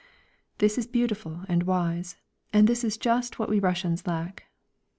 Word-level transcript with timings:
This 0.57 0.79
is 0.79 0.87
beautiful 0.87 1.41
and 1.47 1.61
wise, 1.61 2.17
and 2.51 2.65
this 2.67 2.83
is 2.83 2.97
just 2.97 3.37
what 3.37 3.49
we 3.49 3.59
Russians 3.59 4.07
lack. 4.07 4.45